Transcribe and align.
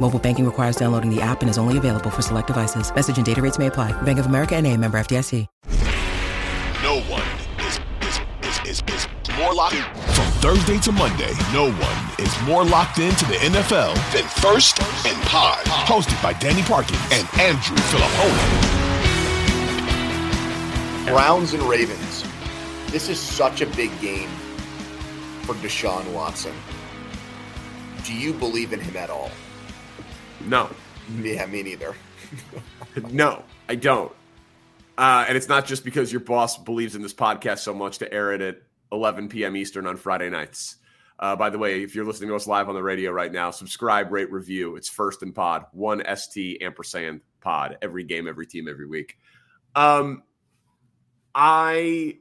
Mobile 0.00 0.18
banking 0.18 0.44
requires 0.44 0.76
downloading 0.76 1.14
the 1.14 1.20
app 1.20 1.42
and 1.42 1.50
is 1.50 1.58
only 1.58 1.76
available 1.76 2.10
for 2.10 2.22
select 2.22 2.46
devices. 2.46 2.94
Message 2.94 3.16
and 3.16 3.26
data 3.26 3.42
rates 3.42 3.58
may 3.58 3.66
apply. 3.66 3.92
Bank 4.02 4.18
of 4.18 4.26
America 4.26 4.56
and 4.56 4.66
a 4.66 4.76
member 4.76 4.98
FDIC. 4.98 5.46
No 6.80 7.00
one 7.02 7.26
is, 7.66 7.80
is, 8.02 8.20
is, 8.42 8.60
is, 8.64 8.82
is 8.94 9.08
more 9.36 9.52
locked 9.52 9.74
From 9.74 10.26
Thursday 10.40 10.78
to 10.78 10.92
Monday, 10.92 11.32
no 11.52 11.72
one 11.72 12.10
is 12.20 12.42
more 12.42 12.64
locked 12.64 12.98
into 12.98 13.24
the 13.26 13.34
NFL 13.34 13.94
than 14.12 14.24
First 14.40 14.80
and 15.04 15.20
Pod. 15.22 15.58
Hosted 15.66 16.22
by 16.22 16.32
Danny 16.34 16.62
Parkins 16.62 17.00
and 17.10 17.26
Andrew 17.40 17.76
Fillipponi. 17.76 18.68
Browns 21.06 21.52
and 21.54 21.62
Ravens. 21.64 22.24
This 22.92 23.08
is 23.08 23.18
such 23.18 23.60
a 23.60 23.66
big 23.66 23.90
game 24.00 24.28
for 25.42 25.54
Deshaun 25.56 26.06
Watson. 26.12 26.54
Do 28.04 28.14
you 28.14 28.32
believe 28.32 28.72
in 28.72 28.80
him 28.80 28.96
at 28.96 29.10
all? 29.10 29.30
No. 30.46 30.70
Yeah, 31.20 31.46
me 31.46 31.62
neither. 31.62 31.94
no, 33.10 33.42
I 33.68 33.74
don't. 33.74 34.12
Uh, 34.96 35.24
and 35.28 35.36
it's 35.36 35.48
not 35.48 35.64
just 35.64 35.84
because 35.84 36.12
your 36.12 36.20
boss 36.20 36.58
believes 36.58 36.96
in 36.96 37.02
this 37.02 37.14
podcast 37.14 37.58
so 37.58 37.72
much 37.72 37.98
to 37.98 38.12
air 38.12 38.32
it 38.32 38.40
at 38.40 38.62
11 38.92 39.28
p.m. 39.28 39.56
Eastern 39.56 39.86
on 39.86 39.96
Friday 39.96 40.28
nights. 40.28 40.76
Uh, 41.20 41.34
by 41.34 41.50
the 41.50 41.58
way, 41.58 41.82
if 41.82 41.94
you're 41.94 42.04
listening 42.04 42.28
to 42.28 42.36
us 42.36 42.46
live 42.46 42.68
on 42.68 42.74
the 42.74 42.82
radio 42.82 43.10
right 43.10 43.32
now, 43.32 43.50
subscribe, 43.50 44.12
rate, 44.12 44.30
review. 44.30 44.76
It's 44.76 44.88
first 44.88 45.22
and 45.22 45.34
pod, 45.34 45.66
one 45.72 46.02
ST 46.16 46.62
ampersand 46.62 47.20
pod, 47.40 47.78
every 47.82 48.04
game, 48.04 48.28
every 48.28 48.46
team, 48.46 48.68
every 48.68 48.86
week. 48.86 49.18
Um, 49.74 50.22
I 51.34 52.18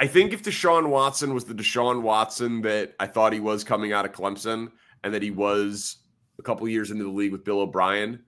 I 0.00 0.06
think 0.06 0.32
if 0.32 0.44
Deshaun 0.44 0.88
Watson 0.88 1.34
was 1.34 1.44
the 1.44 1.54
Deshaun 1.54 2.02
Watson 2.02 2.62
that 2.62 2.94
I 3.00 3.06
thought 3.06 3.32
he 3.32 3.40
was 3.40 3.64
coming 3.64 3.92
out 3.92 4.04
of 4.04 4.12
Clemson, 4.12 4.70
and 5.02 5.14
that 5.14 5.22
he 5.22 5.30
was 5.30 5.97
a 6.38 6.42
couple 6.42 6.68
years 6.68 6.90
into 6.90 7.04
the 7.04 7.10
league 7.10 7.32
with 7.32 7.44
Bill 7.44 7.60
O'Brien, 7.60 8.22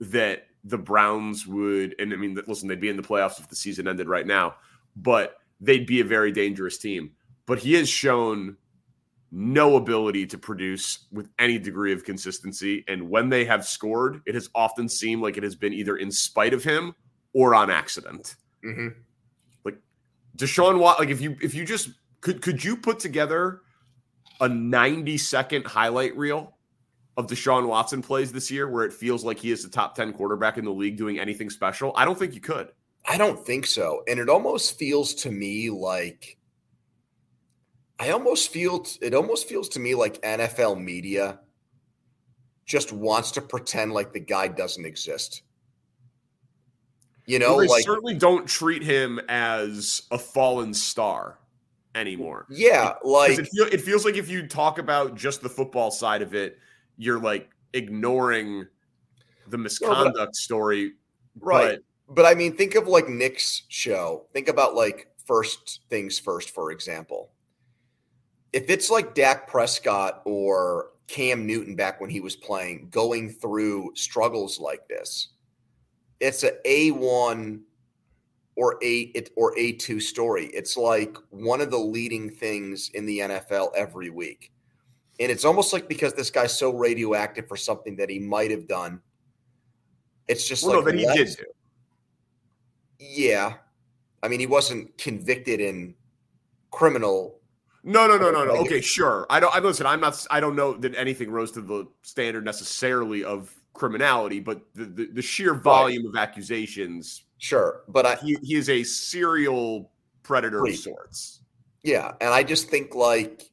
that 0.00 0.46
the 0.64 0.78
Browns 0.78 1.46
would, 1.46 1.94
and 1.98 2.12
I 2.12 2.16
mean, 2.16 2.38
listen, 2.46 2.68
they'd 2.68 2.80
be 2.80 2.88
in 2.88 2.96
the 2.96 3.02
playoffs 3.02 3.40
if 3.40 3.48
the 3.48 3.56
season 3.56 3.88
ended 3.88 4.08
right 4.08 4.26
now, 4.26 4.56
but 4.96 5.38
they'd 5.60 5.86
be 5.86 6.00
a 6.00 6.04
very 6.04 6.32
dangerous 6.32 6.78
team. 6.78 7.12
But 7.46 7.58
he 7.58 7.74
has 7.74 7.88
shown 7.88 8.56
no 9.32 9.76
ability 9.76 10.26
to 10.26 10.38
produce 10.38 11.06
with 11.12 11.28
any 11.38 11.58
degree 11.58 11.92
of 11.92 12.04
consistency. 12.04 12.84
And 12.88 13.08
when 13.08 13.28
they 13.28 13.44
have 13.44 13.64
scored, 13.64 14.22
it 14.26 14.34
has 14.34 14.50
often 14.54 14.88
seemed 14.88 15.22
like 15.22 15.36
it 15.36 15.42
has 15.42 15.54
been 15.54 15.72
either 15.72 15.96
in 15.96 16.10
spite 16.10 16.52
of 16.52 16.64
him 16.64 16.94
or 17.32 17.54
on 17.54 17.70
accident. 17.70 18.36
Mm-hmm. 18.64 18.88
Like 19.64 19.76
Deshaun 20.36 20.78
Watt, 20.78 20.98
like 20.98 21.10
if 21.10 21.20
you 21.20 21.36
if 21.40 21.54
you 21.54 21.64
just 21.64 21.90
could 22.20 22.42
could 22.42 22.62
you 22.62 22.76
put 22.76 22.98
together 22.98 23.60
a 24.40 24.48
90 24.48 25.16
second 25.18 25.66
highlight 25.66 26.16
reel 26.16 26.56
of 27.20 27.26
Deshaun 27.26 27.68
Watson 27.68 28.02
plays 28.02 28.32
this 28.32 28.50
year 28.50 28.68
where 28.68 28.84
it 28.84 28.92
feels 28.92 29.24
like 29.24 29.38
he 29.38 29.52
is 29.52 29.62
the 29.62 29.68
top 29.68 29.94
10 29.94 30.12
quarterback 30.14 30.58
in 30.58 30.64
the 30.64 30.72
league 30.72 30.96
doing 30.96 31.18
anything 31.18 31.50
special? 31.50 31.92
I 31.94 32.04
don't 32.04 32.18
think 32.18 32.34
you 32.34 32.40
could. 32.40 32.72
I 33.06 33.16
don't 33.16 33.44
think 33.44 33.66
so. 33.66 34.02
And 34.08 34.18
it 34.18 34.28
almost 34.28 34.78
feels 34.78 35.14
to 35.14 35.30
me 35.30 35.70
like 35.70 36.38
I 37.98 38.10
almost 38.10 38.50
feel 38.50 38.86
it 39.02 39.14
almost 39.14 39.46
feels 39.46 39.68
to 39.70 39.80
me 39.80 39.94
like 39.94 40.20
NFL 40.22 40.82
media 40.82 41.40
just 42.64 42.92
wants 42.92 43.30
to 43.32 43.42
pretend 43.42 43.92
like 43.92 44.12
the 44.12 44.20
guy 44.20 44.48
doesn't 44.48 44.84
exist. 44.84 45.42
You 47.26 47.38
know, 47.38 47.50
well, 47.50 47.58
they 47.58 47.68
like 47.68 47.84
certainly 47.84 48.14
don't 48.14 48.46
treat 48.46 48.82
him 48.82 49.20
as 49.28 50.02
a 50.10 50.18
fallen 50.18 50.72
star 50.72 51.38
anymore. 51.94 52.46
Yeah, 52.48 52.94
like 53.04 53.38
it, 53.38 53.48
feel, 53.48 53.66
it 53.66 53.80
feels 53.82 54.04
like 54.04 54.16
if 54.16 54.30
you 54.30 54.46
talk 54.46 54.78
about 54.78 55.14
just 55.14 55.42
the 55.42 55.48
football 55.48 55.90
side 55.90 56.22
of 56.22 56.34
it, 56.34 56.58
you're 57.00 57.18
like 57.18 57.48
ignoring 57.72 58.66
the 59.48 59.56
misconduct 59.56 60.16
no, 60.16 60.26
but, 60.26 60.36
story. 60.36 60.92
Right. 61.40 61.78
But, 62.06 62.14
but 62.14 62.26
I 62.26 62.34
mean, 62.34 62.56
think 62.56 62.74
of 62.74 62.86
like 62.86 63.08
Nick's 63.08 63.62
show. 63.68 64.26
Think 64.34 64.48
about 64.48 64.74
like 64.74 65.08
first 65.24 65.80
things 65.88 66.18
first, 66.18 66.50
for 66.50 66.72
example. 66.72 67.30
If 68.52 68.68
it's 68.68 68.90
like 68.90 69.14
Dak 69.14 69.48
Prescott 69.48 70.20
or 70.26 70.90
Cam 71.06 71.46
Newton 71.46 71.74
back 71.74 72.00
when 72.00 72.10
he 72.10 72.20
was 72.20 72.36
playing, 72.36 72.88
going 72.90 73.30
through 73.30 73.92
struggles 73.94 74.60
like 74.60 74.86
this, 74.88 75.28
it's 76.20 76.44
a 76.44 76.52
A 76.68 76.90
one 76.90 77.62
or 78.56 78.76
a 78.82 79.00
it, 79.14 79.30
or 79.36 79.56
a 79.58 79.72
two 79.72 80.00
story. 80.00 80.46
It's 80.46 80.76
like 80.76 81.16
one 81.30 81.62
of 81.62 81.70
the 81.70 81.78
leading 81.78 82.28
things 82.28 82.90
in 82.92 83.06
the 83.06 83.20
NFL 83.20 83.70
every 83.74 84.10
week, 84.10 84.52
and 85.20 85.30
it's 85.30 85.44
almost 85.44 85.72
like 85.72 85.88
because 85.88 86.14
this 86.14 86.30
guy's 86.30 86.56
so 86.56 86.72
radioactive 86.72 87.46
for 87.46 87.56
something 87.56 87.96
that 87.96 88.10
he 88.10 88.18
might 88.18 88.50
have 88.50 88.66
done. 88.66 89.00
It's 90.28 90.48
just 90.48 90.64
well, 90.64 90.82
like 90.82 90.94
no, 90.94 91.02
that 91.02 91.16
he 91.16 91.24
did 91.24 91.36
do. 91.36 91.44
Yeah, 92.98 93.54
I 94.22 94.28
mean, 94.28 94.40
he 94.40 94.46
wasn't 94.46 94.96
convicted 94.98 95.60
in 95.60 95.94
criminal. 96.70 97.36
No, 97.82 98.06
no, 98.06 98.18
no, 98.18 98.30
no, 98.30 98.44
no. 98.44 98.52
Okay, 98.56 98.80
sure. 98.80 99.26
I 99.30 99.40
don't. 99.40 99.54
I 99.54 99.58
listen. 99.60 99.86
I'm 99.86 100.00
not. 100.00 100.26
I 100.30 100.40
don't 100.40 100.56
know 100.56 100.74
that 100.74 100.94
anything 100.96 101.30
rose 101.30 101.52
to 101.52 101.60
the 101.60 101.86
standard 102.02 102.44
necessarily 102.44 103.24
of 103.24 103.54
criminality, 103.74 104.40
but 104.40 104.62
the 104.74 104.84
the, 104.84 105.06
the 105.06 105.22
sheer 105.22 105.54
volume 105.54 106.04
right. 106.06 106.10
of 106.10 106.16
accusations 106.16 107.24
Sure, 107.40 107.80
but 107.88 108.04
I, 108.04 108.16
he, 108.16 108.36
he 108.42 108.54
is 108.54 108.68
a 108.68 108.84
serial 108.84 109.90
predator 110.22 110.62
of 110.62 110.76
sorts. 110.76 111.40
Yeah, 111.82 112.12
and 112.20 112.28
I 112.28 112.42
just 112.42 112.68
think 112.68 112.94
like 112.94 113.50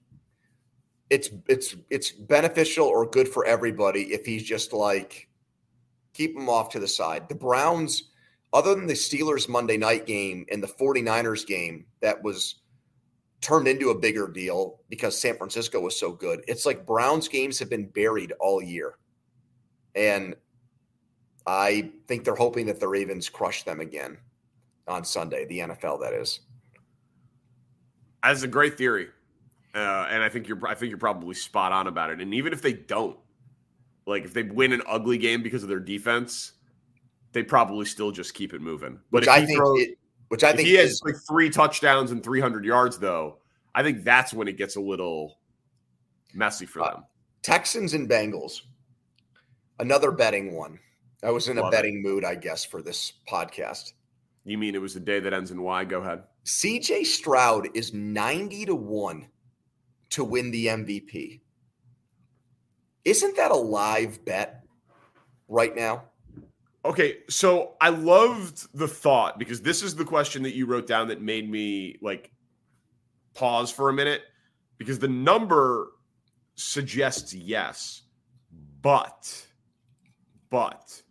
it's 1.10 1.30
it's 1.48 1.76
it's 1.90 2.12
beneficial 2.12 2.86
or 2.86 3.10
good 3.10 3.28
for 3.28 3.46
everybody 3.46 4.14
if 4.14 4.26
he's 4.26 4.44
just 4.44 4.74
like 4.74 5.28
keep 6.14 6.36
him 6.36 6.50
off 6.50 6.70
to 6.70 6.80
the 6.80 6.88
side. 6.88 7.30
The 7.30 7.36
Browns, 7.36 8.10
other 8.52 8.74
than 8.74 8.88
the 8.88 8.94
Steelers 8.94 9.48
Monday 9.48 9.78
night 9.78 10.06
game 10.06 10.46
and 10.52 10.62
the 10.62 10.68
49ers 10.68 11.46
game 11.46 11.86
that 12.02 12.22
was 12.24 12.56
turned 13.40 13.68
into 13.68 13.92
a 13.92 13.98
bigger 13.98 14.28
deal 14.28 14.80
because 14.90 15.20
San 15.20 15.38
Francisco 15.38 15.80
was 15.80 15.98
so 15.98 16.12
good. 16.12 16.44
It's 16.48 16.66
like 16.66 16.88
Browns 16.88 17.28
games 17.28 17.60
have 17.60 17.70
been 17.70 17.86
buried 17.86 18.34
all 18.40 18.62
year. 18.62 18.98
And 19.94 20.36
I 21.46 21.92
think 22.08 22.24
they're 22.24 22.36
hoping 22.36 22.66
that 22.66 22.80
the 22.80 22.88
Ravens 22.88 23.30
crush 23.30 23.64
them 23.64 23.80
again 23.80 24.18
on 24.88 25.06
Sunday, 25.06 25.46
the 25.46 25.60
NFL 25.60 26.02
that 26.02 26.14
is. 26.14 26.40
That's 28.24 28.44
a 28.44 28.48
great 28.48 28.78
theory. 28.78 29.10
Uh, 29.78 30.08
and 30.10 30.24
I 30.24 30.30
think 30.30 30.48
you're 30.48 30.60
I 30.68 30.74
think 30.74 30.90
you're 30.90 30.98
probably 30.98 31.36
spot 31.36 31.72
on 31.72 31.86
about 31.86 32.10
it. 32.10 32.20
And 32.20 32.34
even 32.34 32.52
if 32.52 32.64
they 32.64 32.74
don't, 32.74 33.16
like 34.08 34.26
if 34.26 34.34
they 34.34 34.42
win 34.44 34.74
an 34.74 34.82
ugly 34.88 35.20
game 35.20 35.44
because 35.44 35.62
of 35.62 35.70
their 35.70 35.80
defense, 35.80 36.54
they 37.34 37.44
probably 37.44 37.86
still 37.86 38.12
just 38.12 38.34
keep 38.34 38.54
it 38.56 38.62
moving. 38.62 39.00
But 39.12 39.22
which 39.22 39.28
I 39.30 39.46
think, 39.46 39.60
throws, 39.60 39.82
it, 39.82 39.98
which 40.30 40.44
I 40.44 40.54
think 40.54 40.68
he 40.68 40.74
has 40.76 41.00
like 41.06 41.16
three 41.30 41.52
touchdowns 41.52 42.10
and 42.12 42.24
300 42.24 42.66
yards, 42.66 42.98
though, 42.98 43.38
I 43.76 43.84
think 43.84 44.04
that's 44.04 44.34
when 44.34 44.48
it 44.48 44.58
gets 44.58 44.78
a 44.78 44.82
little 44.82 45.38
messy 46.34 46.66
for 46.66 46.82
Uh, 46.82 46.92
them. 46.94 47.04
Texans 47.44 47.94
and 47.94 48.10
Bengals. 48.10 48.62
Another 49.80 50.12
betting 50.12 50.56
one. 50.56 50.80
I 51.22 51.30
was 51.30 51.50
in 51.50 51.58
a 51.60 51.62
Love 51.62 51.72
it. 51.72 51.76
betting 51.78 52.02
mood, 52.02 52.26
I 52.26 52.34
guess, 52.36 52.66
for 52.66 52.82
this 52.82 53.14
podcast. 53.30 53.94
You 54.44 54.58
mean 54.58 54.74
it 54.74 54.82
was 54.82 54.96
the 54.96 55.00
day 55.00 55.20
that 55.20 55.34
ends 55.34 55.52
in 55.52 55.62
Y? 55.62 55.86
Go 55.86 56.02
ahead. 56.02 56.24
CJ 56.46 57.06
Stroud 57.06 57.68
is 57.76 57.94
90 57.94 58.66
to 58.66 58.76
1 58.76 59.28
to 60.10 60.24
win 60.24 60.52
the 60.52 60.68
MVP. 60.68 61.42
Isn't 63.06 63.38
that 63.38 63.52
a 63.52 63.56
live 63.56 64.24
bet 64.26 64.64
right 65.48 65.76
now? 65.76 66.04
Okay, 66.86 67.18
so 67.30 67.76
I 67.82 67.90
loved 67.90 68.68
the 68.74 68.88
thought 68.88 69.38
because 69.38 69.62
this 69.62 69.84
is 69.84 69.96
the 69.96 70.06
question 70.06 70.44
that 70.44 70.56
you 70.56 70.66
wrote 70.66 70.88
down 70.88 71.08
that 71.10 71.22
made 71.22 71.50
me 71.50 71.98
like 72.02 72.32
pause 73.34 73.72
for 73.72 73.90
a 73.90 73.94
minute 73.94 74.22
because 74.78 75.00
the 75.00 75.08
number 75.08 75.92
suggests 76.56 77.34
yes, 77.34 78.04
but 78.82 79.46
but 80.50 81.02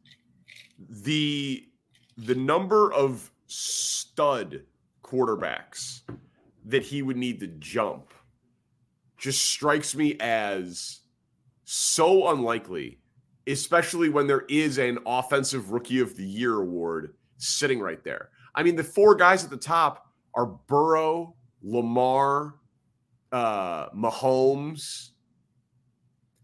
the 0.78 1.68
the 2.16 2.34
number 2.34 2.92
of 2.92 3.30
stud 3.46 4.62
quarterbacks 5.02 6.00
that 6.64 6.82
he 6.82 7.02
would 7.02 7.16
need 7.16 7.38
to 7.40 7.46
jump 7.46 8.12
just 9.16 9.44
strikes 9.44 9.94
me 9.94 10.16
as 10.20 11.00
so 11.64 12.28
unlikely 12.28 12.98
especially 13.46 14.08
when 14.08 14.26
there 14.26 14.44
is 14.48 14.78
an 14.78 14.98
offensive 15.06 15.70
rookie 15.70 16.00
of 16.00 16.16
the 16.16 16.24
year 16.24 16.60
award 16.60 17.14
sitting 17.38 17.80
right 17.80 18.02
there. 18.02 18.30
I 18.54 18.62
mean, 18.62 18.76
the 18.76 18.84
four 18.84 19.14
guys 19.14 19.44
at 19.44 19.50
the 19.50 19.56
top 19.56 20.10
are 20.34 20.46
Burrow, 20.46 21.34
Lamar, 21.62 22.56
uh, 23.32 23.90
Mahomes, 23.90 25.10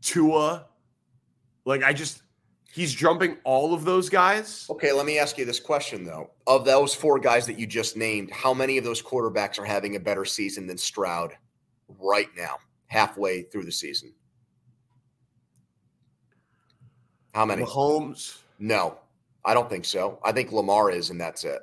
Tua. 0.00 0.66
Like, 1.64 1.82
I 1.82 1.92
just, 1.92 2.22
he's 2.72 2.92
jumping 2.92 3.36
all 3.44 3.74
of 3.74 3.84
those 3.84 4.08
guys. 4.08 4.66
Okay, 4.70 4.92
let 4.92 5.06
me 5.06 5.18
ask 5.18 5.38
you 5.38 5.44
this 5.44 5.60
question 5.60 6.04
though. 6.04 6.30
Of 6.46 6.64
those 6.64 6.94
four 6.94 7.18
guys 7.18 7.46
that 7.46 7.58
you 7.58 7.66
just 7.66 7.96
named, 7.96 8.30
how 8.30 8.54
many 8.54 8.78
of 8.78 8.84
those 8.84 9.02
quarterbacks 9.02 9.58
are 9.58 9.64
having 9.64 9.96
a 9.96 10.00
better 10.00 10.24
season 10.24 10.66
than 10.66 10.78
Stroud 10.78 11.32
right 12.00 12.28
now, 12.36 12.56
halfway 12.86 13.42
through 13.42 13.64
the 13.64 13.72
season? 13.72 14.12
How 17.34 17.46
many? 17.46 17.64
Mahomes. 17.64 18.38
No, 18.58 18.98
I 19.44 19.54
don't 19.54 19.68
think 19.70 19.84
so. 19.84 20.18
I 20.24 20.32
think 20.32 20.52
Lamar 20.52 20.90
is, 20.90 21.10
and 21.10 21.20
that's 21.20 21.44
it. 21.44 21.60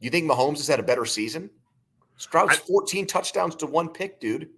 You 0.00 0.10
think 0.10 0.30
Mahomes 0.30 0.58
has 0.58 0.68
had 0.68 0.80
a 0.80 0.84
better 0.84 1.04
season? 1.06 1.50
Stroud's 2.16 2.56
I- 2.56 2.60
14 2.60 3.06
touchdowns 3.06 3.56
to 3.56 3.66
one 3.66 3.88
pick, 3.88 4.20
dude. 4.20 4.50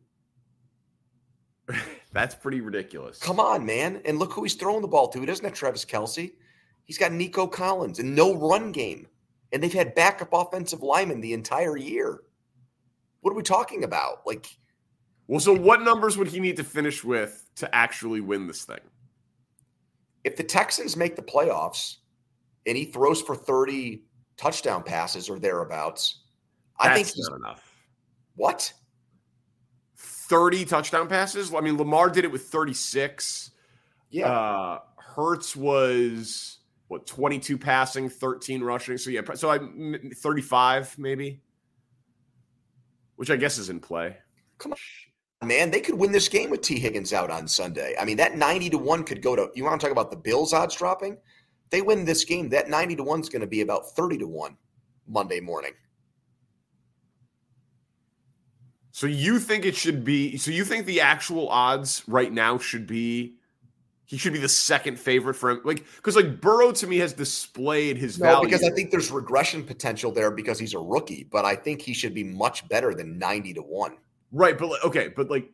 That's 2.12 2.34
pretty 2.34 2.60
ridiculous. 2.60 3.19
Come 3.19 3.40
on, 3.40 3.66
man. 3.66 4.00
And 4.04 4.19
look 4.19 4.32
who 4.32 4.42
he's 4.42 4.54
throwing 4.54 4.82
the 4.82 4.88
ball 4.88 5.08
to. 5.08 5.20
He 5.20 5.26
doesn't 5.26 5.44
have 5.44 5.54
Travis 5.54 5.84
Kelce. 5.84 6.32
He's 6.84 6.96
got 6.99 7.12
Nico 7.12 7.46
Collins 7.46 7.99
and 7.99 8.14
no 8.14 8.34
run 8.34 8.72
game. 8.72 9.06
And 9.52 9.62
they've 9.62 9.72
had 9.72 9.94
backup 9.94 10.31
offensive 10.32 10.82
linemen 10.82 11.20
the 11.20 11.32
entire 11.32 11.76
year. 11.76 12.20
What 13.26 13.32
are 13.32 13.37
we 13.37 13.43
talking 13.43 13.82
about? 13.82 14.25
Like, 14.25 14.46
Well, 15.26 15.40
so 15.40 15.52
what 15.52 15.82
numbers 15.82 16.17
would 16.17 16.28
he 16.28 16.38
need 16.38 16.55
to 16.58 16.62
finish 16.62 17.02
with 17.02 17.50
to 17.56 17.75
actually 17.75 18.20
win 18.20 18.46
this 18.46 18.62
thing? 18.64 18.78
if 20.23 20.37
the 20.37 20.44
Texans 20.44 20.96
make 20.96 21.17
the 21.17 21.23
playoffs 21.23 21.96
and 22.67 22.76
he 22.76 22.84
throws 22.84 23.20
for 23.20 23.34
30 23.34 24.05
touchdown 24.37 24.84
passes 24.84 25.28
or 25.28 25.40
thereabouts, 25.40 26.23
I 26.78 26.94
think 26.94 27.08
he's 27.08 27.28
not 27.28 27.38
enough. 27.38 27.75
what? 28.37 28.73
30 29.96 30.64
touchdown 30.64 31.08
passes. 31.08 31.52
I 31.52 31.61
mean, 31.61 31.76
Lamar 31.78 32.08
did 32.08 32.25
it 32.25 32.31
with 32.31 32.43
36. 32.43 33.50
Yeah. 34.11 34.31
Uh, 34.31 34.78
Hurts 34.99 35.56
was 35.56 36.58
what 36.87 37.08
22 37.08 37.58
passing, 37.58 38.08
13 38.08 38.62
rushing. 38.62 38.99
So 38.99 39.11
yeah, 39.11 39.23
so 39.34 39.50
I 39.50 39.58
35 40.14 40.96
maybe, 40.96 41.40
which 43.16 43.30
I 43.30 43.36
guess 43.36 43.58
is 43.58 43.68
in 43.68 43.80
play. 43.80 44.16
Come 44.58 44.72
on, 44.72 45.48
man. 45.48 45.70
They 45.70 45.80
could 45.80 45.96
win 45.96 46.12
this 46.12 46.28
game 46.28 46.50
with 46.50 46.62
Tee 46.62 46.78
Higgins 46.78 47.12
out 47.12 47.30
on 47.30 47.48
Sunday. 47.48 47.94
I 48.00 48.04
mean, 48.04 48.16
that 48.18 48.36
90 48.36 48.70
to 48.70 48.78
1 48.78 49.04
could 49.04 49.22
go 49.22 49.36
to, 49.36 49.50
you 49.54 49.64
want 49.64 49.80
to 49.80 49.84
talk 49.84 49.92
about 49.92 50.10
the 50.10 50.16
Bills 50.16 50.52
odds 50.52 50.76
dropping? 50.76 51.18
They 51.70 51.82
win 51.82 52.04
this 52.04 52.24
game, 52.24 52.48
that 52.50 52.70
90 52.70 52.96
to 52.96 53.02
1 53.02 53.20
is 53.20 53.28
going 53.28 53.40
to 53.40 53.46
be 53.46 53.60
about 53.60 53.90
30 53.96 54.18
to 54.18 54.28
1 54.28 54.56
Monday 55.08 55.40
morning. 55.40 55.72
So 58.92 59.06
you 59.06 59.38
think 59.38 59.66
it 59.66 59.76
should 59.76 60.04
be? 60.04 60.38
So 60.38 60.50
you 60.50 60.64
think 60.64 60.86
the 60.86 61.02
actual 61.02 61.50
odds 61.50 62.02
right 62.06 62.32
now 62.32 62.56
should 62.56 62.86
be? 62.86 63.34
He 64.08 64.17
should 64.17 64.32
be 64.32 64.38
the 64.38 64.49
second 64.49 64.99
favorite 65.00 65.35
for 65.35 65.50
him, 65.50 65.61
like 65.64 65.85
because 65.97 66.14
like 66.17 66.41
Burrow 66.41 66.70
to 66.73 66.87
me 66.87 66.99
has 66.99 67.12
displayed 67.12 67.97
his 67.99 68.19
No, 68.20 68.26
value. 68.26 68.49
because 68.49 68.62
I 68.62 68.70
think 68.70 68.91
there's 68.93 69.11
regression 69.11 69.64
potential 69.64 70.12
there 70.12 70.31
because 70.31 70.58
he's 70.61 70.75
a 70.75 70.79
rookie, 70.79 71.25
but 71.31 71.44
I 71.44 71.56
think 71.56 71.82
he 71.82 71.93
should 71.93 72.14
be 72.14 72.23
much 72.23 72.69
better 72.69 72.94
than 72.94 73.19
90 73.19 73.55
to 73.55 73.62
1. 73.62 73.97
right, 74.32 74.56
but 74.56 74.69
like, 74.69 74.85
okay, 74.85 75.08
but 75.08 75.29
like 75.29 75.50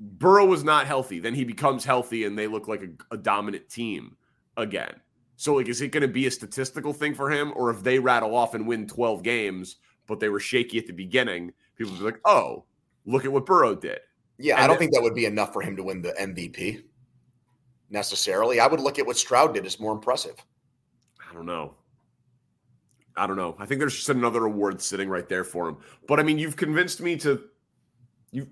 Burrow 0.00 0.44
was 0.46 0.62
not 0.64 0.86
healthy, 0.86 1.20
then 1.20 1.34
he 1.34 1.44
becomes 1.44 1.84
healthy, 1.84 2.24
and 2.24 2.38
they 2.38 2.46
look 2.46 2.68
like 2.68 2.82
a, 2.82 3.14
a 3.14 3.16
dominant 3.18 3.68
team 3.68 4.16
again. 4.56 4.94
So 5.36 5.54
like, 5.54 5.68
is 5.68 5.80
it 5.82 5.88
going 5.92 6.02
to 6.02 6.08
be 6.08 6.26
a 6.26 6.30
statistical 6.30 6.92
thing 6.92 7.14
for 7.14 7.30
him, 7.30 7.52
or 7.56 7.70
if 7.70 7.82
they 7.82 7.98
rattle 7.98 8.34
off 8.34 8.54
and 8.54 8.66
win 8.66 8.86
12 8.86 9.22
games, 9.22 9.76
but 10.06 10.20
they 10.20 10.28
were 10.28 10.40
shaky 10.40 10.78
at 10.78 10.86
the 10.86 10.92
beginning, 10.92 11.52
people 11.76 11.94
be 11.94 12.00
like, 12.00 12.20
oh, 12.24 12.64
look 13.04 13.24
at 13.24 13.32
what 13.32 13.44
Burrow 13.46 13.74
did. 13.74 14.00
Yeah, 14.38 14.54
And 14.56 14.64
I 14.64 14.66
don't 14.66 14.74
then- 14.74 14.80
think 14.88 14.94
that 14.94 15.02
would 15.02 15.14
be 15.14 15.26
enough 15.26 15.52
for 15.52 15.62
him 15.62 15.76
to 15.76 15.82
win 15.82 16.00
the 16.02 16.12
MVP 16.18 16.82
necessarily. 17.90 18.60
I 18.60 18.66
would 18.66 18.80
look 18.80 18.98
at 18.98 19.06
what 19.06 19.16
Stroud 19.16 19.54
did 19.54 19.66
as 19.66 19.78
more 19.80 19.92
impressive. 19.92 20.36
I 21.28 21.34
don't 21.34 21.46
know. 21.46 21.74
I 23.16 23.26
don't 23.26 23.36
know. 23.36 23.56
I 23.58 23.66
think 23.66 23.78
there's 23.78 23.96
just 23.96 24.10
another 24.10 24.44
award 24.44 24.80
sitting 24.82 25.08
right 25.08 25.28
there 25.28 25.44
for 25.44 25.68
him. 25.68 25.78
But 26.06 26.20
I 26.20 26.22
mean, 26.22 26.38
you've 26.38 26.56
convinced 26.56 27.00
me 27.00 27.16
to. 27.18 27.42
You, 28.30 28.48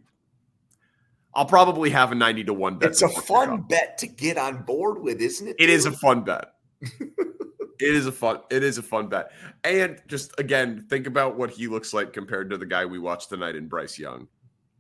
I'll 1.35 1.45
probably 1.45 1.91
have 1.91 2.13
a 2.13 2.15
ninety 2.15 2.45
to 2.45 2.55
one 2.55 2.79
bet. 2.79 2.91
It's 2.91 3.03
a 3.03 3.09
fun 3.09 3.63
bet 3.63 3.99
to 3.99 4.07
get 4.07 4.39
on 4.39 4.63
board 4.63 5.03
with, 5.03 5.21
isn't 5.21 5.49
it? 5.49 5.57
It 5.59 5.69
is 5.69 5.85
a 5.85 5.93
fun 5.93 6.23
bet. 6.23 6.55
it 6.81 7.95
is 7.95 8.07
a 8.07 8.13
fun. 8.13 8.41
It 8.51 8.63
is 8.63 8.79
a 8.79 8.83
fun 8.83 9.09
bet. 9.09 9.33
And 9.65 10.01
just 10.08 10.32
again, 10.39 10.87
think 10.89 11.06
about 11.06 11.37
what 11.37 11.51
he 11.51 11.67
looks 11.67 11.93
like 11.93 12.13
compared 12.13 12.49
to 12.51 12.56
the 12.56 12.67
guy 12.67 12.87
we 12.87 12.99
watched 12.99 13.29
tonight 13.29 13.56
in 13.56 13.69
Bryce 13.69 13.99
Young. 13.99 14.29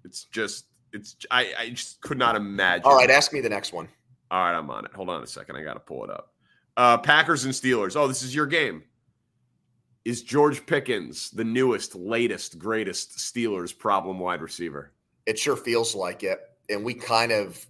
It's 0.04 0.24
just. 0.24 0.66
It's. 0.94 1.16
I. 1.30 1.52
I 1.58 1.70
just 1.70 2.00
could 2.00 2.18
not 2.18 2.36
imagine. 2.36 2.86
All 2.86 2.96
right, 2.96 3.10
ask 3.10 3.34
me 3.34 3.40
the 3.40 3.50
next 3.50 3.74
one. 3.74 3.88
All 4.34 4.40
right, 4.40 4.58
I'm 4.58 4.68
on 4.68 4.84
it. 4.84 4.90
Hold 4.94 5.10
on 5.10 5.22
a 5.22 5.28
second. 5.28 5.54
I 5.54 5.62
got 5.62 5.74
to 5.74 5.80
pull 5.80 6.02
it 6.02 6.10
up. 6.10 6.32
Uh, 6.76 6.98
Packers 6.98 7.44
and 7.44 7.54
Steelers. 7.54 7.94
Oh, 7.94 8.08
this 8.08 8.24
is 8.24 8.34
your 8.34 8.46
game. 8.46 8.82
Is 10.04 10.24
George 10.24 10.66
Pickens 10.66 11.30
the 11.30 11.44
newest, 11.44 11.94
latest, 11.94 12.58
greatest 12.58 13.16
Steelers 13.18 13.78
problem 13.78 14.18
wide 14.18 14.42
receiver? 14.42 14.90
It 15.26 15.38
sure 15.38 15.54
feels 15.54 15.94
like 15.94 16.24
it. 16.24 16.40
And 16.68 16.84
we 16.84 16.94
kind 16.94 17.30
of 17.30 17.64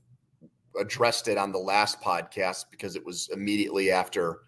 addressed 0.80 1.28
it 1.28 1.36
on 1.36 1.52
the 1.52 1.58
last 1.58 2.00
podcast 2.00 2.70
because 2.70 2.96
it 2.96 3.04
was 3.04 3.28
immediately 3.30 3.90
after 3.90 4.38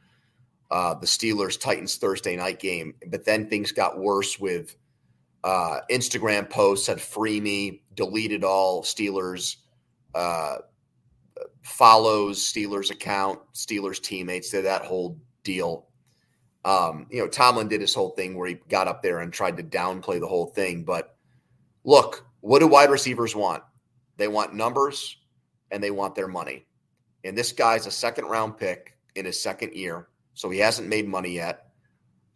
uh, 0.70 0.94
the 0.94 1.06
Steelers 1.06 1.61
Titans 1.61 1.96
Thursday 1.96 2.35
night 2.35 2.61
game. 2.61 2.94
But 3.08 3.26
then 3.26 3.46
things 3.46 3.73
got 3.73 3.99
worse 3.99 4.40
with 4.40 4.75
uh, 5.44 5.80
Instagram 5.90 6.49
posts 6.49 6.87
said 6.87 6.99
free 6.99 7.42
me, 7.42 7.82
deleted 7.92 8.42
all 8.42 8.82
Steelers, 8.82 9.56
uh, 10.14 10.56
follows 11.66 12.38
Steelers 12.38 12.92
account, 12.92 13.40
Steelers 13.52 14.00
teammates, 14.00 14.50
did 14.50 14.64
that 14.64 14.85
whole 14.85 15.18
deal. 15.42 15.88
Um, 16.64 17.06
you 17.11 17.18
know, 17.18 17.26
Tomlin 17.26 17.66
did 17.68 17.80
his 17.80 17.94
whole 17.94 18.11
thing 18.11 18.37
where 18.37 18.49
he 18.49 18.54
got 18.68 18.87
up 18.87 19.02
there 19.02 19.20
and 19.20 19.32
tried 19.32 19.56
to 19.56 19.62
downplay 19.64 20.20
the 20.20 20.28
whole 20.28 20.46
thing. 20.46 20.85
But 20.85 21.16
look, 21.85 22.25
what 22.40 22.61
do 22.61 22.68
wide 22.68 22.90
receivers 22.90 23.35
want? 23.35 23.64
They 24.16 24.28
want 24.28 24.54
numbers 24.54 25.16
and 25.73 25.82
they 25.82 25.90
want 25.90 26.14
their 26.14 26.28
money. 26.28 26.66
And 27.25 27.37
this 27.37 27.50
guy's 27.50 27.87
a 27.87 27.90
second 27.90 28.26
round 28.26 28.56
pick 28.56 28.96
in 29.16 29.25
his 29.25 29.40
second 29.40 29.75
year. 29.75 30.06
So 30.35 30.49
he 30.50 30.58
hasn't 30.61 30.88
made 30.88 31.08
money 31.08 31.30
yet. 31.35 31.66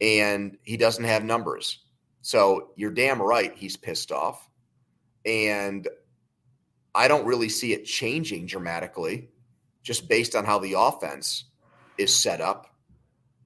And 0.00 0.56
he 0.64 0.76
doesn't 0.76 1.04
have 1.04 1.22
numbers. 1.22 1.84
So 2.22 2.70
you're 2.74 2.90
damn 2.90 3.22
right 3.22 3.52
he's 3.56 3.76
pissed 3.76 4.10
off. 4.10 4.50
And 5.24 5.86
I 6.94 7.08
don't 7.08 7.26
really 7.26 7.48
see 7.48 7.72
it 7.72 7.84
changing 7.84 8.46
dramatically 8.46 9.28
just 9.82 10.08
based 10.08 10.34
on 10.34 10.44
how 10.44 10.58
the 10.58 10.74
offense 10.76 11.44
is 11.98 12.14
set 12.14 12.40
up. 12.40 12.66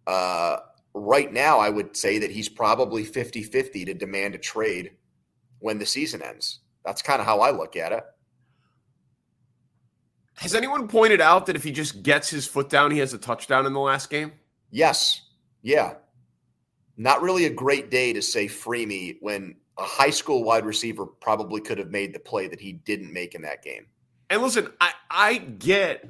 Uh, 0.07 0.59
right 0.95 1.33
now, 1.33 1.59
I 1.59 1.71
would 1.71 1.97
say 1.97 2.19
that 2.19 2.31
he's 2.31 2.49
probably 2.49 3.05
50 3.05 3.43
50 3.43 3.85
to 3.87 3.95
demand 3.95 4.35
a 4.35 4.39
trade 4.39 4.93
when 5.59 5.79
the 5.79 5.87
season 5.87 6.23
ends. 6.23 6.61
That's 6.85 7.03
kind 7.03 7.21
of 7.21 7.27
how 7.27 7.41
I 7.41 7.51
look 7.51 7.77
at 7.77 7.93
it. 7.93 8.05
Has 10.37 10.55
anyone 10.55 10.89
pointed 10.89 11.21
out 11.21 11.47
that 11.47 11.57
if 11.57 11.63
he 11.63 11.71
just 11.71 12.03
gets 12.03 12.29
his 12.29 12.47
foot 12.47 12.69
down, 12.69 12.91
he 12.91 12.99
has 12.99 13.15
a 13.15 13.19
touchdown 13.19 13.67
in 13.67 13.73
the 13.73 13.81
last 13.81 14.11
game? 14.11 14.33
Yes. 14.71 15.23
Yeah. 15.63 15.95
Not 16.97 17.23
really 17.23 17.45
a 17.45 17.51
great 17.51 17.91
day 17.91 18.13
to 18.13 18.23
say 18.23 18.49
free 18.49 18.85
me 18.85 19.17
when 19.21 19.57
a 19.78 19.83
high 19.83 20.11
school 20.11 20.45
wide 20.45 20.64
receiver 20.64 21.07
probably 21.07 21.61
could 21.61 21.78
have 21.78 21.90
made 21.90 22.14
the 22.14 22.21
play 22.21 22.49
that 22.49 22.61
he 22.61 22.73
didn't 22.73 23.12
make 23.12 23.35
in 23.35 23.43
that 23.43 23.62
game. 23.62 23.87
And 24.31 24.43
listen, 24.43 24.69
I, 24.81 24.93
I 25.11 25.37
get 25.38 26.09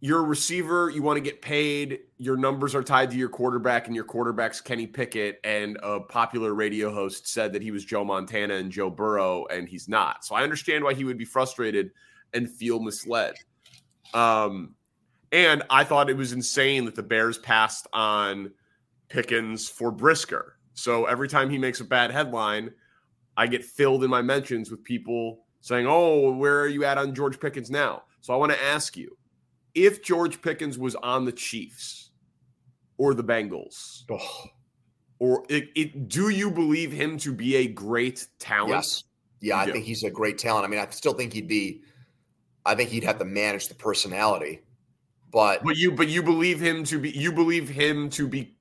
you're 0.00 0.20
a 0.20 0.22
receiver, 0.22 0.90
you 0.90 1.02
want 1.02 1.16
to 1.16 1.22
get 1.22 1.40
paid, 1.40 2.00
your 2.18 2.36
numbers 2.36 2.74
are 2.74 2.82
tied 2.82 3.10
to 3.10 3.16
your 3.16 3.30
quarterback, 3.30 3.86
and 3.86 3.96
your 3.96 4.04
quarterback's 4.04 4.60
Kenny 4.60 4.86
Pickett. 4.86 5.40
And 5.42 5.78
a 5.82 6.00
popular 6.00 6.54
radio 6.54 6.92
host 6.92 7.28
said 7.28 7.52
that 7.54 7.62
he 7.62 7.70
was 7.70 7.84
Joe 7.84 8.04
Montana 8.04 8.54
and 8.54 8.70
Joe 8.70 8.90
Burrow, 8.90 9.46
and 9.46 9.68
he's 9.68 9.88
not. 9.88 10.24
So 10.24 10.34
I 10.34 10.42
understand 10.42 10.84
why 10.84 10.94
he 10.94 11.04
would 11.04 11.18
be 11.18 11.24
frustrated 11.24 11.90
and 12.34 12.50
feel 12.50 12.78
misled. 12.78 13.34
Um, 14.12 14.74
and 15.32 15.62
I 15.70 15.82
thought 15.82 16.10
it 16.10 16.16
was 16.16 16.32
insane 16.32 16.84
that 16.84 16.94
the 16.94 17.02
Bears 17.02 17.38
passed 17.38 17.86
on 17.92 18.52
Pickens 19.08 19.68
for 19.68 19.90
Brisker. 19.90 20.58
So 20.74 21.06
every 21.06 21.28
time 21.28 21.48
he 21.48 21.58
makes 21.58 21.80
a 21.80 21.84
bad 21.84 22.10
headline, 22.10 22.70
I 23.36 23.46
get 23.46 23.64
filled 23.64 24.04
in 24.04 24.10
my 24.10 24.22
mentions 24.22 24.70
with 24.70 24.82
people 24.82 25.44
saying, 25.60 25.86
Oh, 25.86 26.32
where 26.32 26.60
are 26.60 26.68
you 26.68 26.84
at 26.84 26.98
on 26.98 27.14
George 27.14 27.38
Pickens 27.38 27.70
now? 27.70 28.02
So 28.20 28.32
I 28.32 28.36
want 28.36 28.52
to 28.52 28.64
ask 28.64 28.96
you 28.96 29.16
if 29.74 30.02
George 30.02 30.40
Pickens 30.40 30.78
was 30.78 30.94
on 30.96 31.24
the 31.24 31.32
Chiefs 31.32 32.10
or 32.98 33.14
the 33.14 33.22
Bengals, 33.22 34.04
oh. 34.10 34.44
or 35.18 35.44
it, 35.48 35.68
it, 35.74 36.08
do 36.08 36.30
you 36.30 36.50
believe 36.50 36.90
him 36.90 37.18
to 37.18 37.32
be 37.32 37.56
a 37.56 37.66
great 37.66 38.26
talent? 38.38 38.70
Yes. 38.70 39.04
Yeah, 39.40 39.58
I 39.58 39.70
think 39.70 39.84
he's 39.84 40.02
a 40.02 40.10
great 40.10 40.38
talent. 40.38 40.64
I 40.64 40.68
mean, 40.68 40.80
I 40.80 40.88
still 40.90 41.12
think 41.12 41.34
he'd 41.34 41.46
be, 41.46 41.82
I 42.64 42.74
think 42.74 42.88
he'd 42.88 43.04
have 43.04 43.18
to 43.18 43.26
manage 43.26 43.68
the 43.68 43.74
personality. 43.74 44.62
But 45.30 45.62
but 45.62 45.76
you 45.76 45.92
but 45.92 46.08
you 46.08 46.22
believe 46.22 46.58
him 46.58 46.84
to 46.84 46.98
be 46.98 47.10
you 47.10 47.32
believe 47.32 47.68
him 47.68 48.08
to 48.10 48.26
be 48.26 48.56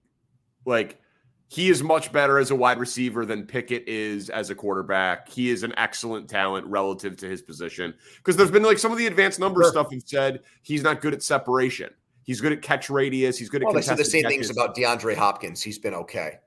like 0.65 0.99
he 1.47 1.69
is 1.69 1.83
much 1.83 2.11
better 2.11 2.39
as 2.39 2.51
a 2.51 2.55
wide 2.55 2.79
receiver 2.79 3.25
than 3.25 3.45
Pickett 3.45 3.87
is 3.87 4.29
as 4.29 4.49
a 4.49 4.55
quarterback. 4.55 5.29
He 5.29 5.49
is 5.49 5.63
an 5.63 5.73
excellent 5.77 6.29
talent 6.29 6.65
relative 6.67 7.17
to 7.17 7.27
his 7.27 7.41
position. 7.41 7.93
Because 8.17 8.35
there's 8.35 8.51
been 8.51 8.63
like 8.63 8.79
some 8.79 8.91
of 8.91 8.97
the 8.97 9.07
advanced 9.07 9.39
number 9.39 9.61
sure. 9.61 9.71
stuff 9.71 9.91
have 9.91 10.01
said 10.05 10.41
he's 10.63 10.83
not 10.83 11.01
good 11.01 11.13
at 11.13 11.21
separation. 11.21 11.91
He's 12.23 12.41
good 12.41 12.51
at 12.51 12.61
catch 12.63 12.89
radius. 12.89 13.37
He's 13.37 13.49
good 13.49 13.61
at. 13.61 13.65
Well, 13.65 13.75
they 13.75 13.83
said 13.83 13.97
the 13.97 14.05
same 14.05 14.23
catches. 14.23 14.47
things 14.47 14.49
about 14.49 14.75
DeAndre 14.75 15.15
Hopkins. 15.15 15.61
He's 15.61 15.77
been 15.77 15.93
okay, 15.93 16.39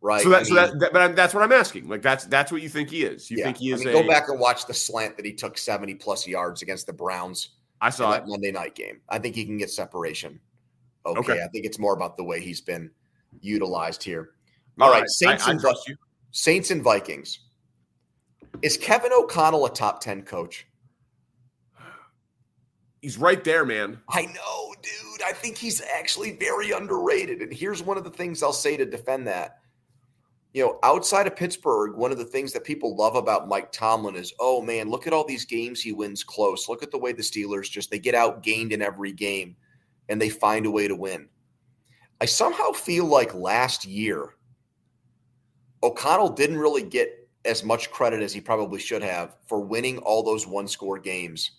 right? 0.00 0.22
So, 0.22 0.30
that, 0.30 0.36
I 0.36 0.38
mean, 0.40 0.46
so 0.46 0.54
that, 0.54 0.80
that, 0.80 0.92
but 0.94 1.14
that's 1.14 1.34
what 1.34 1.42
I'm 1.42 1.52
asking. 1.52 1.86
Like 1.88 2.00
that's 2.00 2.24
that's 2.24 2.50
what 2.50 2.62
you 2.62 2.70
think 2.70 2.88
he 2.88 3.04
is. 3.04 3.30
You 3.30 3.36
yeah. 3.36 3.44
think 3.44 3.58
he 3.58 3.72
is? 3.72 3.82
I 3.82 3.84
mean, 3.84 3.94
a, 3.94 4.02
go 4.02 4.08
back 4.08 4.30
and 4.30 4.40
watch 4.40 4.66
the 4.66 4.72
slant 4.72 5.18
that 5.18 5.26
he 5.26 5.34
took 5.34 5.58
70 5.58 5.96
plus 5.96 6.26
yards 6.26 6.62
against 6.62 6.86
the 6.86 6.94
Browns. 6.94 7.50
I 7.82 7.90
saw 7.90 8.12
that 8.12 8.26
Monday 8.26 8.52
night 8.52 8.74
game. 8.74 9.00
I 9.10 9.18
think 9.18 9.34
he 9.34 9.44
can 9.44 9.58
get 9.58 9.68
separation. 9.68 10.40
Okay. 11.04 11.18
okay. 11.18 11.42
I 11.42 11.48
think 11.48 11.66
it's 11.66 11.78
more 11.78 11.92
about 11.92 12.16
the 12.16 12.24
way 12.24 12.40
he's 12.40 12.60
been 12.60 12.90
utilized 13.40 14.02
here. 14.02 14.30
All 14.80 14.90
right, 14.90 15.08
Saints, 15.08 15.46
I, 15.46 15.50
I 15.50 15.52
and, 15.52 15.62
Saints 16.30 16.70
and 16.70 16.82
Vikings. 16.82 17.40
Is 18.62 18.76
Kevin 18.76 19.12
O'Connell 19.12 19.66
a 19.66 19.70
top 19.70 20.00
10 20.00 20.22
coach? 20.22 20.66
He's 23.00 23.18
right 23.18 23.42
there, 23.42 23.64
man. 23.64 24.00
I 24.08 24.22
know, 24.22 24.74
dude. 24.80 25.22
I 25.26 25.32
think 25.32 25.56
he's 25.56 25.82
actually 25.98 26.36
very 26.36 26.70
underrated. 26.70 27.42
And 27.42 27.52
here's 27.52 27.82
one 27.82 27.98
of 27.98 28.04
the 28.04 28.10
things 28.10 28.42
I'll 28.42 28.52
say 28.52 28.76
to 28.76 28.86
defend 28.86 29.26
that. 29.26 29.58
You 30.54 30.64
know, 30.64 30.78
outside 30.82 31.26
of 31.26 31.34
Pittsburgh, 31.34 31.96
one 31.96 32.12
of 32.12 32.18
the 32.18 32.24
things 32.24 32.52
that 32.52 32.62
people 32.62 32.94
love 32.94 33.16
about 33.16 33.48
Mike 33.48 33.72
Tomlin 33.72 34.14
is, 34.14 34.32
oh 34.38 34.60
man, 34.62 34.90
look 34.90 35.06
at 35.06 35.12
all 35.12 35.26
these 35.26 35.46
games 35.46 35.80
he 35.80 35.92
wins 35.92 36.22
close. 36.22 36.68
Look 36.68 36.82
at 36.82 36.90
the 36.90 36.98
way 36.98 37.12
the 37.12 37.22
Steelers 37.22 37.70
just 37.70 37.90
they 37.90 37.98
get 37.98 38.14
outgained 38.14 38.70
in 38.70 38.82
every 38.82 39.12
game 39.12 39.56
and 40.08 40.20
they 40.20 40.28
find 40.28 40.66
a 40.66 40.70
way 40.70 40.86
to 40.86 40.94
win. 40.94 41.28
I 42.22 42.24
somehow 42.24 42.70
feel 42.70 43.04
like 43.04 43.34
last 43.34 43.84
year 43.84 44.36
O'Connell 45.82 46.28
didn't 46.28 46.58
really 46.58 46.84
get 46.84 47.28
as 47.44 47.64
much 47.64 47.90
credit 47.90 48.22
as 48.22 48.32
he 48.32 48.40
probably 48.40 48.78
should 48.78 49.02
have 49.02 49.34
for 49.48 49.58
winning 49.58 49.98
all 49.98 50.22
those 50.22 50.46
one 50.46 50.68
score 50.68 51.00
games 51.00 51.50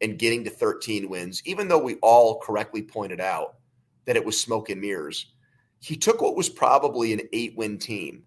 and 0.00 0.16
getting 0.16 0.44
to 0.44 0.50
13 0.50 1.08
wins, 1.08 1.42
even 1.44 1.66
though 1.66 1.82
we 1.82 1.96
all 2.02 2.38
correctly 2.38 2.82
pointed 2.82 3.20
out 3.20 3.56
that 4.04 4.14
it 4.14 4.24
was 4.24 4.40
smoke 4.40 4.70
and 4.70 4.80
mirrors. 4.80 5.32
He 5.80 5.96
took 5.96 6.22
what 6.22 6.36
was 6.36 6.48
probably 6.48 7.12
an 7.12 7.22
eight 7.32 7.56
win 7.56 7.76
team 7.76 8.22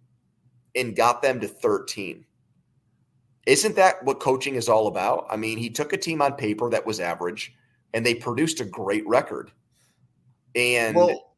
and 0.76 0.98
got 0.98 1.22
them 1.22 1.40
to 1.40 1.48
13. 1.48 2.26
Isn't 3.46 3.76
that 3.78 4.04
what 4.04 4.20
coaching 4.20 4.56
is 4.56 4.68
all 4.68 4.88
about? 4.88 5.28
I 5.30 5.38
mean, 5.38 5.58
he 5.58 5.70
took 5.70 5.94
a 5.94 5.98
team 5.98 6.22
on 6.22 6.34
paper 6.34 6.70
that 6.72 6.86
was 6.86 7.00
average 7.00 7.56
and 7.94 8.06
they 8.06 8.16
produced 8.16 8.60
a 8.60 8.66
great 8.66 9.08
record. 9.08 9.52
And 10.56 10.98
well, 10.98 11.29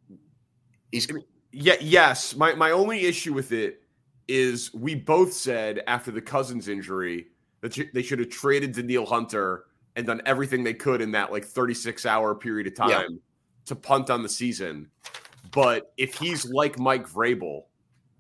he's 0.92 1.08
yeah, 1.52 1.76
yes. 1.82 2.36
My 2.36 2.54
my 2.56 2.72
only 2.72 3.06
issue 3.06 3.34
with 3.34 3.52
it 3.52 3.84
is 4.28 4.74
we 4.74 4.96
both 4.96 5.34
said 5.34 5.82
after 5.88 6.12
the 6.12 6.22
Cousins 6.22 6.68
injury 6.68 7.28
that 7.62 7.78
they 7.94 8.02
should 8.02 8.20
have 8.20 8.30
traded 8.30 8.74
Danielle 8.74 9.06
Hunter 9.06 9.66
and 9.96 10.06
done 10.06 10.22
everything 10.26 10.64
they 10.64 10.74
could 10.74 11.02
in 11.02 11.12
that 11.12 11.32
like 11.32 11.44
36 11.44 12.06
hour 12.06 12.34
period 12.34 12.68
of 12.68 12.76
time 12.76 12.90
yeah. 12.90 13.18
to 13.66 13.76
punt 13.76 14.10
on 14.10 14.24
the 14.24 14.30
season. 14.30 14.90
But 15.52 15.94
if 15.98 16.16
he's 16.16 16.46
like 16.46 16.80
Mike 16.80 17.08
Vrabel, 17.10 17.64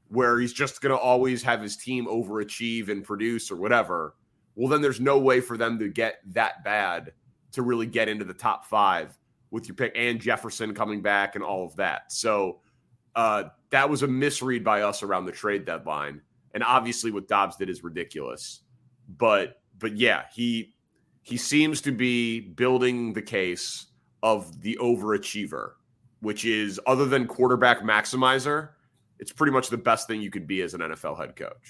where 0.10 0.40
he's 0.40 0.52
just 0.52 0.82
going 0.82 0.94
to 0.94 1.02
always 1.02 1.42
have 1.44 1.62
his 1.62 1.78
team 1.78 2.08
overachieve 2.08 2.90
and 2.90 3.04
produce 3.04 3.50
or 3.50 3.56
whatever, 3.56 4.16
well, 4.56 4.68
then 4.68 4.82
there's 4.82 5.00
no 5.00 5.18
way 5.18 5.40
for 5.40 5.58
them 5.58 5.80
to 5.80 5.88
get 5.88 6.20
that 6.34 6.64
bad 6.66 7.14
to 7.54 7.62
really 7.62 7.86
get 7.86 8.10
into 8.10 8.26
the 8.26 8.34
top 8.34 8.66
five 8.66 9.18
with 9.52 9.68
your 9.68 9.76
pick 9.76 9.92
and 9.96 10.20
Jefferson 10.20 10.74
coming 10.74 11.02
back 11.02 11.36
and 11.36 11.44
all 11.44 11.66
of 11.66 11.76
that. 11.76 12.12
So 12.12 12.62
uh, 13.16 13.44
that 13.70 13.90
was 13.90 14.04
a 14.04 14.08
misread 14.08 14.64
by 14.64 14.82
us 14.82 15.04
around 15.04 15.26
the 15.26 15.32
trade 15.32 15.66
deadline. 15.66 16.22
And 16.54 16.64
obviously, 16.64 17.12
what 17.12 17.28
Dobbs 17.28 17.58
did 17.58 17.70
is 17.70 17.84
ridiculous. 17.84 18.62
But 19.18 19.62
but 19.78 19.98
yeah, 19.98 20.24
he 20.34 20.74
he 21.22 21.38
seems 21.38 21.82
to 21.82 21.92
be 21.92 22.40
building 22.40 23.14
the 23.14 23.22
case 23.22 23.88
of 24.24 24.62
the 24.62 24.78
overachiever, 24.82 25.74
which 26.22 26.46
is 26.46 26.80
other 26.88 27.06
than 27.06 27.28
quarterback 27.28 27.82
maximizer, 27.82 28.70
it's 29.20 29.32
pretty 29.32 29.52
much 29.52 29.70
the 29.70 29.78
best 29.78 30.08
thing 30.08 30.22
you 30.22 30.32
could 30.32 30.48
be 30.48 30.62
as 30.62 30.74
an 30.74 30.82
NFL 30.82 31.18
head 31.18 31.36
coach. 31.36 31.70